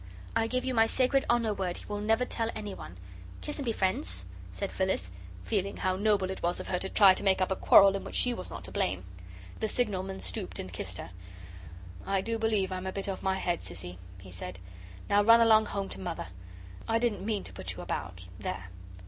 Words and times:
"I 0.35 0.47
give 0.47 0.65
you 0.65 0.73
my 0.73 0.87
sacred 0.87 1.25
honour 1.29 1.53
word 1.53 1.81
we'll 1.87 1.99
never 1.99 2.25
tell 2.25 2.49
anyone. 2.55 2.97
Kiss 3.41 3.59
and 3.59 3.65
be 3.67 3.71
friends," 3.71 4.25
said 4.51 4.71
Phyllis, 4.71 5.11
feeling 5.43 5.77
how 5.77 5.95
noble 5.95 6.31
it 6.31 6.41
was 6.41 6.59
of 6.59 6.69
her 6.69 6.79
to 6.79 6.89
try 6.89 7.13
to 7.13 7.23
make 7.23 7.39
up 7.39 7.51
a 7.51 7.55
quarrel 7.55 7.95
in 7.95 8.03
which 8.03 8.15
she 8.15 8.33
was 8.33 8.49
not 8.49 8.63
to 8.63 8.71
blame. 8.71 9.05
The 9.59 9.67
signalman 9.67 10.19
stooped 10.19 10.57
and 10.57 10.73
kissed 10.73 10.97
her. 10.97 11.11
"I 12.03 12.21
do 12.21 12.39
believe 12.39 12.71
I'm 12.71 12.87
a 12.87 12.91
bit 12.91 13.07
off 13.07 13.21
my 13.21 13.35
head, 13.35 13.59
Sissy," 13.59 13.99
he 14.19 14.31
said. 14.31 14.57
"Now 15.07 15.21
run 15.21 15.39
along 15.39 15.67
home 15.67 15.87
to 15.89 15.99
Mother. 15.99 16.29
I 16.87 16.97
didn't 16.97 17.23
mean 17.23 17.43
to 17.43 17.53
put 17.53 17.73
you 17.73 17.83
about 17.83 18.25
there." 18.39 18.69